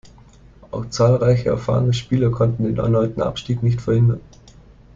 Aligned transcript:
Auch 0.71 0.89
zahlreiche 0.89 1.49
erfahrene 1.49 1.93
Spieler 1.93 2.31
konnten 2.31 2.63
den 2.63 2.79
erneuten 2.79 3.21
Abstieg 3.21 3.61
nicht 3.61 3.81
verhindern. 3.81 4.19